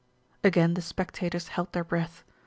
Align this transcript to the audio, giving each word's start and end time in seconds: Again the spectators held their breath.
Again 0.43 0.73
the 0.73 0.81
spectators 0.81 1.49
held 1.49 1.73
their 1.73 1.83
breath. 1.83 2.23